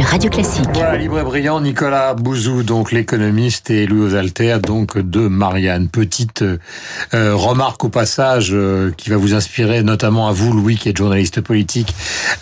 [0.00, 0.64] sur Radio Classique.
[0.72, 5.88] Voilà, libre et brillant, Nicolas Bouzou, donc l'économiste, et Louis Alter, donc de Marianne.
[5.88, 10.88] Petite euh, remarque au passage euh, qui va vous inspirer, notamment à vous, Louis, qui
[10.88, 11.94] êtes journaliste politique.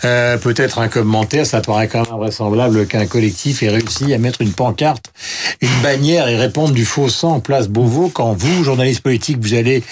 [0.05, 4.41] Euh, Peut-être un commentaire, ça paraît quand même invraisemblable qu'un collectif ait réussi à mettre
[4.41, 5.11] une pancarte,
[5.61, 9.53] une bannière et répondre du faux sang en place Beauvau quand vous, journaliste politique, vous
[9.53, 9.83] allez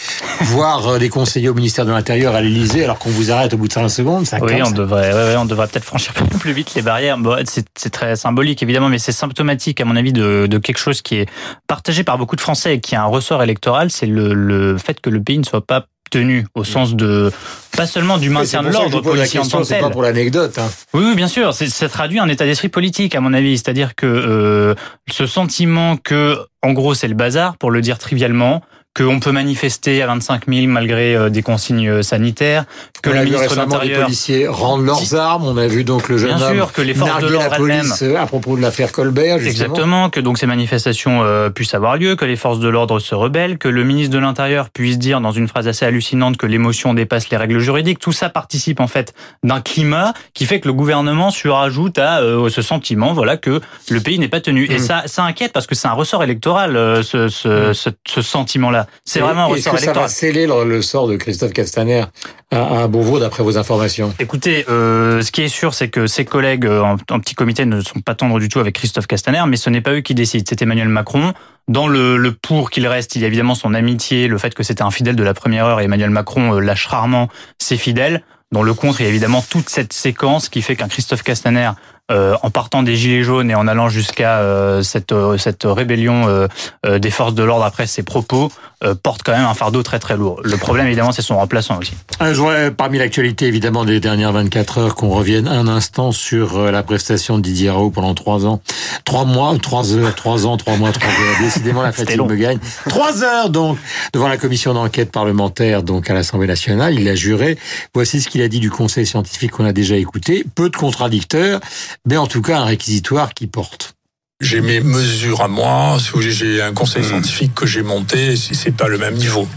[0.42, 3.68] voir des conseillers au ministère de l'Intérieur à l'Élysée alors qu'on vous arrête au bout
[3.68, 4.26] de 5 secondes.
[4.26, 7.18] Ça Oui, on devrait, ouais, ouais, on devrait peut-être franchir plus vite les barrières.
[7.18, 7.36] Bon,
[7.76, 11.16] c'est très symbolique évidemment, mais c'est symptomatique à mon avis de, de quelque chose qui
[11.16, 11.30] est
[11.68, 15.00] partagé par beaucoup de Français et qui a un ressort électoral, c'est le, le fait
[15.02, 17.32] que le pays ne soit pas tenu au sens de
[17.76, 19.84] pas seulement du maintien de l'ordre policier en tant que c'est tel.
[19.84, 20.58] pas pour l'anecdote.
[20.58, 20.70] Hein.
[20.94, 21.54] Oui, oui, bien sûr.
[21.54, 23.58] Ça traduit un état d'esprit politique, à mon avis.
[23.58, 24.76] C'est-à-dire que euh,
[25.10, 28.62] ce sentiment que, en gros, c'est le bazar, pour le dire trivialement,
[28.98, 32.66] qu'on peut manifester à 25 000 malgré euh, des consignes euh, sanitaires,
[33.04, 34.04] que on le ministre de l'Intérieur...
[34.06, 35.46] policiers rendre leurs armes.
[35.46, 37.82] On a vu donc le jeune Bien homme sûr, que les forces de l'ordre elles-mêmes...
[37.82, 39.38] police euh, à propos de l'affaire Colbert.
[39.40, 39.66] Justement.
[39.66, 43.14] Exactement, que donc ces manifestations euh, puissent avoir lieu, que les forces de l'ordre se
[43.14, 46.94] rebellent, que le ministre de l'Intérieur puisse dire dans une phrase assez hallucinante que l'émotion
[46.94, 48.00] dépasse les règles juridiques.
[48.00, 52.50] Tout ça participe en fait d'un climat qui fait que le gouvernement surajoute à euh,
[52.50, 54.66] ce sentiment, voilà, que le pays n'est pas tenu.
[54.72, 54.80] Et Mm.
[54.80, 57.74] ça, ça inquiète parce que c'est un ressort électoral, euh, ce, ce, Mm.
[57.74, 58.87] ce, ce sentiment-là.
[59.06, 62.04] C'est vraiment un Est-ce ressort que ça va sceller le, sort de Christophe Castaner
[62.52, 64.14] à, à Beauvau, d'après vos informations?
[64.20, 67.66] Écoutez, euh, ce qui est sûr, c'est que ses collègues euh, en, en petit comité
[67.66, 70.16] ne sont pas tendres du tout avec Christophe Castaner, mais ce n'est pas eux qui
[70.16, 71.34] décident, c'est Emmanuel Macron.
[71.68, 74.64] Dans le, le pour qu'il reste, il y a évidemment son amitié, le fait que
[74.64, 77.28] c'était un fidèle de la première heure, et Emmanuel Macron euh, lâche rarement
[77.60, 78.24] ses fidèles.
[78.54, 81.72] Dans le contre, il y a évidemment toute cette séquence qui fait qu'un Christophe Castaner,
[82.10, 86.48] euh, en partant des Gilets jaunes et en allant jusqu'à euh, cette, euh, cette rébellion
[86.88, 88.50] des forces de l'ordre après ses propos,
[88.84, 90.40] euh, porte quand même un fardeau très très lourd.
[90.44, 91.94] Le problème, évidemment, c'est son remplaçant aussi.
[92.20, 96.58] Ah, Je voudrais, parmi l'actualité évidemment des dernières 24 heures, qu'on revienne un instant sur
[96.58, 98.62] euh, la prestation de Didier Raoult pendant trois ans,
[99.04, 101.42] trois mois, trois heures, trois ans, trois mois, trois heures.
[101.42, 102.60] Décidément, la fatigue me gagne.
[102.88, 103.80] Trois heures donc
[104.14, 107.00] devant la commission d'enquête parlementaire donc à l'Assemblée nationale.
[107.00, 107.58] Il a juré.
[107.96, 110.46] Voici ce qu'il a dit du Conseil scientifique qu'on a déjà écouté.
[110.54, 111.62] Peu de contradicteurs,
[112.06, 113.97] mais en tout cas un réquisitoire qui porte.
[114.40, 118.88] J'ai mes mesures à moi, j'ai un conseil scientifique que j'ai monté, si c'est pas
[118.88, 119.48] le même niveau.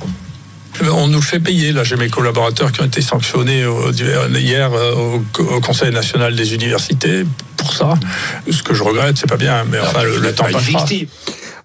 [0.90, 1.72] On nous le fait payer.
[1.72, 3.66] Là, j'ai mes collaborateurs qui ont été sanctionnés
[4.34, 7.26] hier euh, au, Conseil national des universités
[7.58, 7.92] pour ça.
[8.50, 10.86] Ce que je regrette, c'est pas bien, mais enfin, le, le temps passera.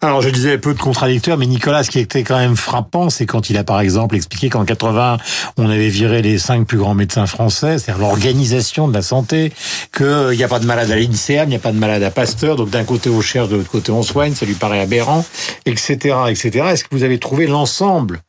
[0.05, 3.25] Alors, je disais peu de contradicteurs, mais Nicolas, ce qui était quand même frappant, c'est
[3.25, 5.17] quand il a, par exemple, expliqué qu'en 80,
[5.57, 9.51] on avait viré les cinq plus grands médecins français, c'est-à-dire l'organisation de la santé,
[9.97, 12.11] qu'il n'y a pas de malade à l'INSEAM, il n'y a pas de malade à
[12.11, 15.25] Pasteur, donc d'un côté on cherche, de l'autre côté on soigne, ça lui paraît aberrant,
[15.65, 16.67] etc., etc.
[16.69, 18.21] Est-ce que vous avez trouvé l'ensemble,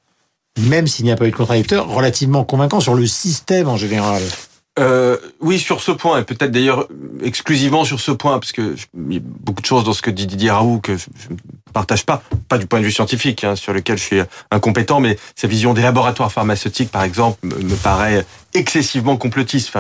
[0.59, 4.23] même s'il n'y a pas eu de contradicteurs, relativement convaincant sur le système en général?
[4.79, 6.87] Euh, oui, sur ce point, et peut-être d'ailleurs
[7.23, 8.75] exclusivement sur ce point, parce que
[9.09, 11.37] y beaucoup de choses dans ce que dit Didier Raoult que je ne
[11.73, 14.21] partage pas, pas du point de vue scientifique, hein, sur lequel je suis
[14.51, 19.71] incompétent, mais sa vision des laboratoires pharmaceutiques, par exemple, me paraît excessivement complotiste.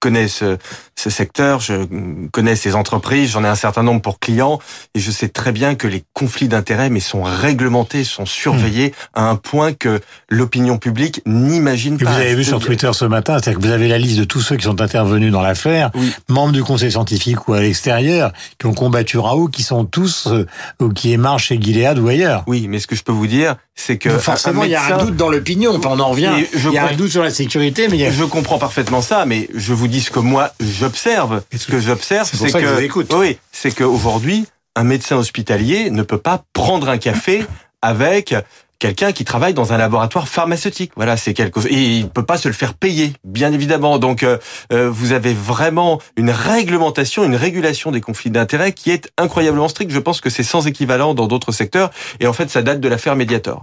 [0.00, 0.56] Connais ce,
[0.96, 1.86] ce secteur, je
[2.32, 4.58] connais ces entreprises, j'en ai un certain nombre pour clients,
[4.94, 9.28] et je sais très bien que les conflits d'intérêts, mais sont réglementés, sont surveillés à
[9.28, 12.10] un point que l'opinion publique n'imagine pas.
[12.10, 14.40] vous avez vu sur Twitter ce matin, c'est-à-dire que vous avez la liste de tous
[14.40, 16.12] ceux qui sont intervenus dans l'affaire, Oui.
[16.28, 20.46] membres du conseil scientifique ou à l'extérieur, qui ont combattu Raoult, qui sont tous, euh,
[20.80, 22.42] ou qui émarchent chez Gilead ou ailleurs.
[22.46, 24.96] Oui, mais ce que je peux vous dire, c'est que Donc forcément, il y a
[24.96, 25.74] un doute dans l'opinion.
[25.74, 26.32] Enfin, on en revient.
[26.54, 28.10] Il y a un doute sur la sécurité, mais il y a...
[28.10, 31.42] Je comprends parfaitement ça, mais je vous dis ce que moi j'observe.
[31.56, 34.46] Ce que j'observe, C'est que oui, c'est qu'aujourd'hui,
[34.76, 37.44] un médecin hospitalier ne peut pas prendre un café
[37.82, 38.34] avec
[38.80, 40.90] quelqu'un qui travaille dans un laboratoire pharmaceutique.
[40.96, 41.60] Voilà, c'est quelque.
[41.68, 43.98] Et il peut pas se le faire payer, bien évidemment.
[43.98, 44.38] Donc, euh,
[44.72, 49.92] euh, vous avez vraiment une réglementation, une régulation des conflits d'intérêts qui est incroyablement stricte.
[49.92, 51.90] Je pense que c'est sans équivalent dans d'autres secteurs.
[52.18, 53.62] Et en fait, ça date de l'affaire Mediator.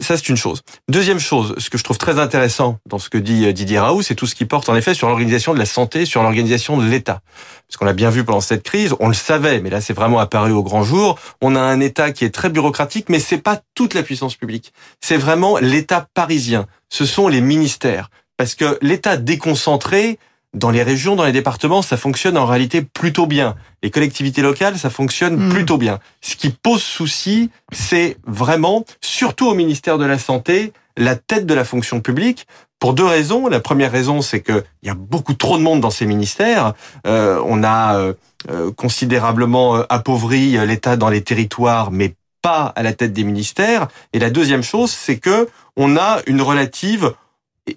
[0.00, 0.62] Ça, c'est une chose.
[0.88, 4.02] Deuxième chose, ce que je trouve très intéressant dans ce que dit euh, Didier Raoult,
[4.02, 6.84] c'est tout ce qui porte en effet sur l'organisation de la santé, sur l'organisation de
[6.84, 7.20] l'État.
[7.66, 10.18] Parce qu'on l'a bien vu pendant cette crise, on le savait, mais là c'est vraiment
[10.18, 11.18] apparu au grand jour.
[11.42, 14.72] On a un État qui est très bureaucratique, mais c'est pas toute la puissance publique.
[15.00, 16.66] C'est vraiment l'État parisien.
[16.88, 18.10] Ce sont les ministères.
[18.36, 20.18] Parce que l'État déconcentré,
[20.54, 23.54] dans les régions, dans les départements, ça fonctionne en réalité plutôt bien.
[23.82, 25.48] Les collectivités locales, ça fonctionne Mm.
[25.50, 25.98] plutôt bien.
[26.20, 31.54] Ce qui pose souci, c'est vraiment, surtout au ministère de la Santé, la tête de
[31.54, 32.46] la fonction publique,
[32.80, 33.48] pour deux raisons.
[33.48, 36.74] La première raison, c'est qu'il y a beaucoup trop de monde dans ces ministères.
[37.06, 38.14] Euh, on a euh,
[38.50, 43.24] euh, considérablement euh, appauvri euh, l'État dans les territoires, mais pas à la tête des
[43.24, 43.88] ministères.
[44.12, 47.12] Et la deuxième chose, c'est que on a une relative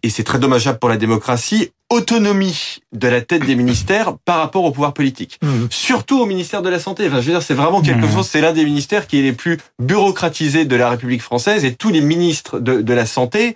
[0.04, 4.64] et c'est très dommageable pour la démocratie, autonomie de la tête des ministères par rapport
[4.64, 5.38] au pouvoir politique.
[5.44, 5.66] Mmh.
[5.70, 7.06] Surtout au ministère de la Santé.
[7.08, 8.14] Enfin, je veux dire, c'est vraiment quelque Mmh.
[8.14, 11.76] chose, c'est l'un des ministères qui est les plus bureaucratisés de la République française et
[11.76, 13.56] tous les ministres de, de la Santé,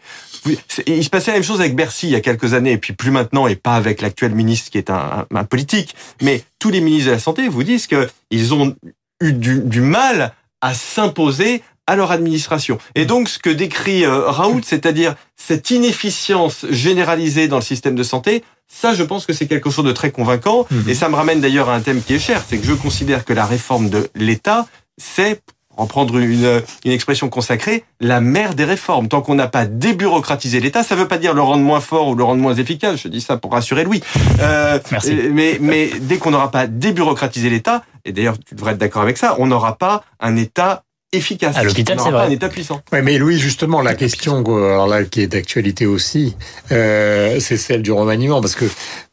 [0.85, 2.93] il se passait la même chose avec Bercy il y a quelques années et puis
[2.93, 6.69] plus maintenant et pas avec l'actuel ministre qui est un, un- un politique, mais tous
[6.69, 8.75] les ministres de la Santé vous disent que ils ont
[9.21, 12.77] eu du, du mal à s'imposer à leur administration.
[12.95, 18.03] Et donc, ce que décrit euh, Raoult, c'est-à-dire cette inefficience généralisée dans le système de
[18.03, 20.65] santé, ça, je pense que c'est quelque chose de très convaincant.
[20.71, 20.89] Mhm.
[20.89, 23.23] Et ça me ramène d'ailleurs à un thème qui est cher, c'est que je considère
[23.25, 24.65] que la réforme de l'État,
[24.97, 29.07] c'est, pour en prendre une, une expression consacrée, la mère des réformes.
[29.07, 32.07] Tant qu'on n'a pas débureaucratisé l'État, ça ne veut pas dire le rendre moins fort
[32.07, 34.01] ou le rendre moins efficace, je dis ça pour rassurer Louis.
[34.39, 35.11] Euh, Merci.
[35.11, 39.01] euh, Mais, mais dès qu'on n'aura pas débureaucratisé l'État, et d'ailleurs tu devrais être d'accord
[39.03, 40.83] avec ça, on n'aura pas un État
[41.15, 41.55] efficace.
[41.57, 42.27] À l'hôpital, c'est pas vrai.
[42.27, 42.81] un État puissant.
[42.91, 46.35] Ouais, mais Louis, justement, la question quoi, alors là, qui est d'actualité aussi,
[46.71, 48.65] euh, c'est celle du remaniement, parce que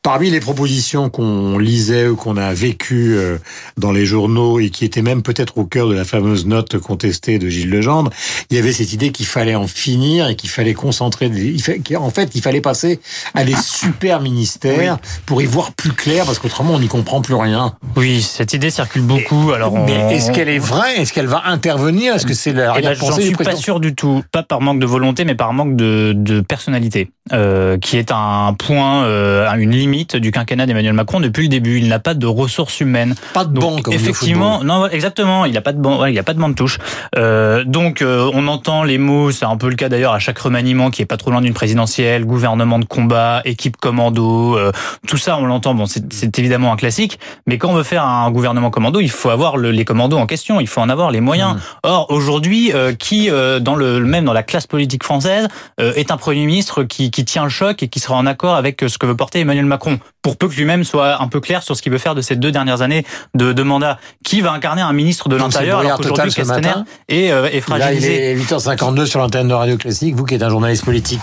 [0.02, 3.38] parmi les propositions qu'on lisait ou qu'on a vécues euh,
[3.76, 7.38] dans les journaux et qui étaient même peut-être au cœur de la fameuse note contestée
[7.38, 8.10] de Gilles Legendre,
[8.50, 11.56] il y avait cette idée qu'il fallait en finir et qu'il fallait concentrer, des-
[11.88, 13.00] qu'en fait, il fallait passer
[13.34, 17.34] à des super ministères pour y voir plus clair, parce qu'autrement, on n'y comprend plus
[17.34, 17.75] rien.
[17.96, 19.52] Oui, cette idée circule beaucoup.
[19.52, 21.00] Alors, on- Mais est-ce qu'elle est vraie?
[21.00, 22.14] Est-ce qu'elle va intervenir?
[22.14, 24.81] Est-ce que c'est la Eh ben, j'en suis pas sûr du tout, pas par manque
[24.81, 29.75] de volonté, mais par manque de, de personnalité, euh, qui est un point, euh, une
[29.92, 31.78] limite du quinquennat d'Emmanuel Macron depuis le début.
[31.78, 33.14] Il n'a pas de ressources humaines.
[33.34, 35.44] Pas de banque, effectivement, non, exactement.
[35.44, 36.78] Il a pas de banc, ouais, il a pas de banc de touche.
[37.16, 39.30] Euh, donc, euh, on entend les mots.
[39.30, 41.52] C'est un peu le cas d'ailleurs à chaque remaniement qui est pas trop loin d'une
[41.52, 44.56] présidentielle, gouvernement de combat, équipe commando.
[44.56, 44.72] euh,
[45.06, 45.74] tout ça, on l'entend.
[45.74, 47.18] Bon, c'est évidemment un classique.
[47.46, 50.26] Mais quand on veut faire un gouvernement commando, il faut avoir le- les commandos en
[50.26, 50.58] question.
[50.60, 51.56] Il faut en avoir les moyens.
[51.82, 55.48] Or, aujourd'hui, euh, qui euh, dans le même dans la classe politique française
[55.80, 58.54] euh, est un premier ministre qui, qui tient le choc et qui sera en accord
[58.54, 59.81] avec ce que veut porter Emmanuel Macron,
[60.23, 62.37] pour peu que lui-même soit un peu clair sur ce qu'il veut faire de ces
[62.37, 63.99] deux dernières années de, de mandat.
[64.25, 66.73] Qui va incarner un ministre de l'Intérieur alors qu'aujourd'hui Castaner
[67.08, 70.34] est, euh, est Là, il fragilisé est 8h52 sur l'antenne de Radio Classique, vous qui
[70.34, 71.23] êtes un journaliste politique.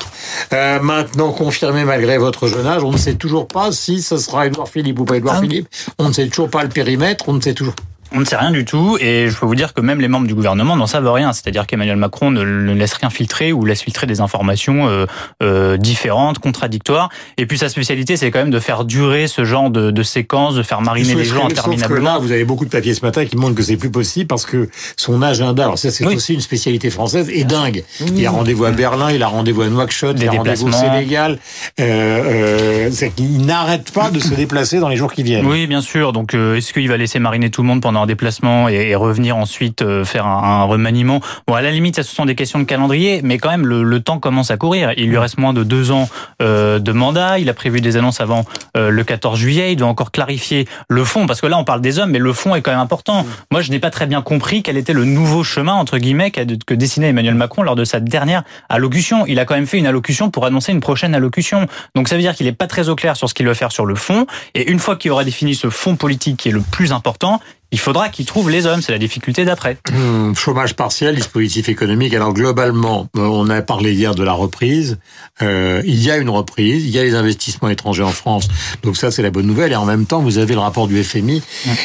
[0.53, 4.47] Euh, maintenant, confirmé malgré votre jeune âge, on ne sait toujours pas si ce sera
[4.47, 5.41] Édouard Philippe ou pas Édouard Ah.
[5.41, 5.67] Philippe.
[5.97, 7.75] On ne sait toujours pas le périmètre, on ne sait toujours
[8.11, 10.27] On ne sait rien du tout et je peux vous dire que même les membres
[10.27, 11.31] du gouvernement n'en savent rien.
[11.31, 15.05] C'est-à-dire qu'Emmanuel Macron ne, ne laisse rien filtrer ou laisse filtrer des informations euh,
[15.43, 17.09] euh, différentes, contradictoires.
[17.37, 20.55] Et puis sa spécialité, c'est quand même de faire durer ce genre de, de séquences,
[20.55, 22.13] de faire mariner les gens interminablement.
[22.13, 24.45] là, vous avez beaucoup de papiers ce matin qui montrent que c'est plus possible parce
[24.45, 26.15] que son agenda, alors ça c'est Oui.
[26.15, 27.83] aussi une spécialité française, est dingue.
[28.15, 30.71] Il a rendez-vous à Berlin, il a rendez-vous à Nouakchott, Des il a rendez-vous au.
[30.71, 31.39] Sénégal.
[31.79, 35.45] Euh, euh, qu'il n'arrête pas de se déplacer dans les jours qui viennent.
[35.45, 36.13] Oui, bien sûr.
[36.13, 39.37] Donc, euh, est-ce qu'il va laisser mariner tout le monde pendant un déplacement et, revenir
[39.37, 42.63] ensuite euh, faire un, remaniement Bon, à la limite, ça, ce sont des questions de
[42.63, 44.93] calendrier, mais quand même, le, temps commence à courir.
[44.97, 46.09] Il lui reste moins de deux ans
[46.41, 47.39] euh, de mandat.
[47.39, 48.45] Il a prévu des annonces avant
[48.77, 49.73] euh, le 14 juillet.
[49.73, 52.33] Il doit encore clarifier le fond, parce que là, on parle des hommes, mais le
[52.33, 53.25] fond est quand même important.
[53.51, 56.73] Moi, je n'ai pas très bien compris quel était le nouveau chemin entre guillemets que
[56.73, 59.25] dessinait Emmanuel Macron lors de sa dernière allocution.
[59.27, 61.67] Il a quand même fait une allocution pour annoncer une prochaine allocution.
[61.95, 63.71] Donc, ça veut dire qu'il n'est pas très au clair sur ce qu'il veut faire
[63.71, 64.25] sur le fond.
[64.55, 67.79] Et une fois qu'il aura défini ce fond politique qui est le plus important, il
[67.79, 68.81] faudra qu'il trouve les hommes.
[68.81, 69.77] C'est la difficulté d'après.
[69.93, 72.13] Hum, chômage partiel, dispositif économique.
[72.13, 74.97] Alors globalement, euh, on a parlé hier de la reprise.
[75.41, 78.47] Euh, il y a une reprise, il y a les investissements étrangers en France.
[78.83, 79.71] Donc ça, c'est la bonne nouvelle.
[79.71, 81.41] Et en même temps, vous avez le rapport du FMI.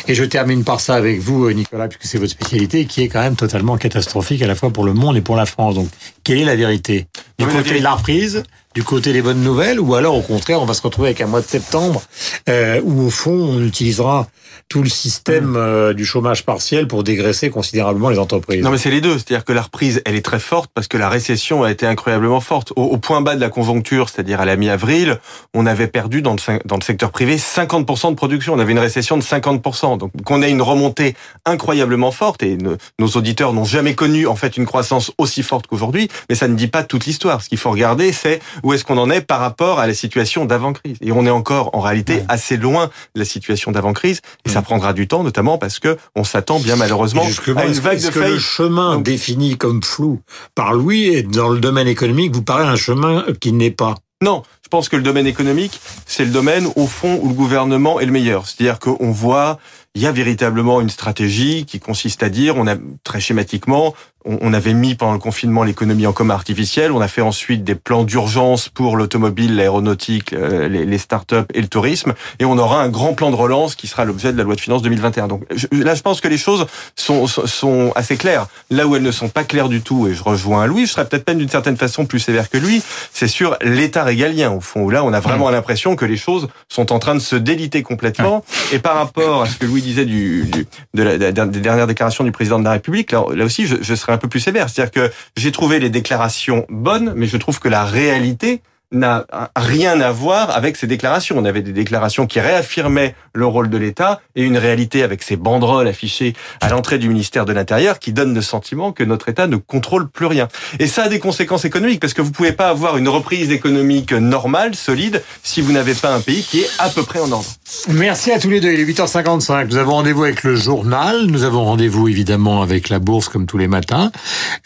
[0.09, 3.09] Et je termine par ça avec vous, euh, Nicolas, puisque c'est votre spécialité, qui est
[3.09, 5.75] quand même totalement catastrophique à la fois pour le monde et pour la France.
[5.75, 5.88] Donc,
[6.23, 7.06] quelle est la vérité?
[7.38, 8.42] Du côté de la reprise
[8.75, 11.26] du côté des bonnes nouvelles, ou alors au contraire, on va se retrouver avec un
[11.26, 12.02] mois de septembre
[12.49, 14.26] euh, où au fond, on utilisera
[14.69, 18.62] tout le système euh, du chômage partiel pour dégraisser considérablement les entreprises.
[18.64, 19.12] Non, mais c'est les deux.
[19.19, 22.40] C'est-à-dire que la reprise, elle est très forte parce que la récession a été incroyablement
[22.40, 22.73] forte.
[22.75, 25.19] Au, au point bas de la conjoncture, c'est-à-dire à la mi-avril,
[25.52, 28.54] on avait perdu dans le, dans le secteur privé 50% de production.
[28.54, 29.99] On avait une récession de 50%.
[29.99, 31.14] Donc, qu'on ait une remontée
[31.45, 35.66] incroyablement forte et ne- nos auditeurs n'ont jamais connu, en fait, une croissance aussi forte
[35.66, 36.09] qu'aujourd'hui.
[36.31, 37.43] Mais ça ne dit pas toute l'histoire.
[37.43, 40.44] Ce qu'il faut regarder, c'est où est-ce qu'on en est par rapport à la situation
[40.47, 40.97] d'avant-crise?
[41.00, 44.21] Et on est encore, en réalité, assez loin de la situation d'avant-crise.
[44.44, 47.73] Et ça prendra du temps, notamment parce que on s'attend bien malheureusement Et à une
[47.75, 50.21] vague est-ce de que le chemin Donc- défini comme flou
[50.54, 53.94] par Louis est dans le domaine économique vous paraît un chemin qui n'est pas?
[54.23, 58.00] Non, je pense que le domaine économique, c'est le domaine au fond où le gouvernement
[58.00, 58.47] est le meilleur.
[58.47, 59.59] C'est-à-dire qu'on voit,
[59.94, 62.74] il y a véritablement une stratégie qui consiste à dire, on a
[63.04, 63.94] très schématiquement,
[64.26, 66.92] on avait mis pendant le confinement l'économie en commun artificiel.
[66.92, 71.60] On a fait ensuite des plans d'urgence pour l'automobile, l'aéronautique, euh, les, les start-up et
[71.60, 72.14] le tourisme.
[72.38, 74.60] Et on aura un grand plan de relance qui sera l'objet de la loi de
[74.60, 75.28] finances 2021.
[75.28, 78.46] Donc là, je pense que les choses sont, sont assez claires.
[78.70, 81.06] Là où elles ne sont pas claires du tout, et je rejoins Louis, je serais
[81.06, 82.82] peut-être même d'une certaine façon plus sévère que lui,
[83.12, 86.48] c'est sur l'État régalien, au fond, où là, on a vraiment l'impression que les choses
[86.70, 88.42] sont en train de se déliter complètement.
[88.72, 92.59] Et par rapport à ce que Louis disait de la, des dernières déclarations du président
[92.59, 94.69] de la République, là, là aussi, je, je serais un peu plus sévère.
[94.69, 98.61] C'est-à-dire que j'ai trouvé les déclarations bonnes, mais je trouve que la réalité
[98.94, 101.36] n'a rien à voir avec ces déclarations.
[101.38, 105.36] On avait des déclarations qui réaffirmaient le rôle de l'État et une réalité avec ces
[105.36, 109.46] banderoles affichées à l'entrée du ministère de l'Intérieur qui donnent le sentiment que notre État
[109.46, 110.48] ne contrôle plus rien.
[110.78, 114.12] Et ça a des conséquences économiques parce que vous pouvez pas avoir une reprise économique
[114.12, 117.46] normale, solide, si vous n'avez pas un pays qui est à peu près en ordre.
[117.88, 118.72] Merci à tous les deux.
[118.72, 119.68] Il est 8h55.
[119.68, 121.26] Nous avons rendez-vous avec le journal.
[121.26, 124.12] Nous avons rendez-vous évidemment avec la bourse comme tous les matins.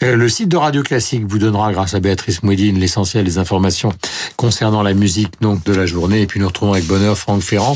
[0.03, 3.93] Euh, le site de Radio Classique vous donnera, grâce à Béatrice Mouedine, l'essentiel des informations
[4.35, 6.21] concernant la musique donc de la journée.
[6.21, 7.75] Et puis nous retrouvons avec bonheur Franck Ferrand.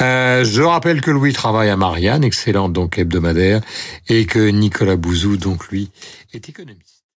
[0.00, 3.60] Euh, je rappelle que Louis travaille à Marianne, excellente donc hebdomadaire,
[4.08, 5.90] et que Nicolas Bouzou donc lui
[6.32, 6.89] est économiste.